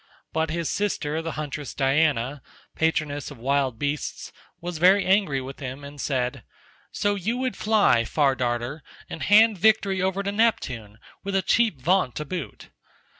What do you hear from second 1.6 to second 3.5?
Diana, patroness of